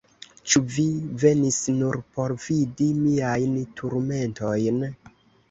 [0.51, 0.85] Ĉu vi
[1.23, 4.83] venis nur por vidi miajn turmentojn?